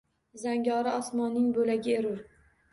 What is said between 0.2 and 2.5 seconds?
Zangori osmonning bo‘lagi erur!